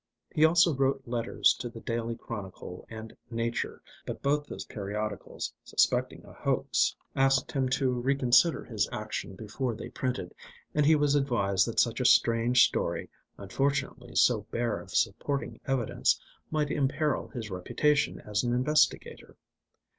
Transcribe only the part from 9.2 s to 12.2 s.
before they printed, and he was advised that such a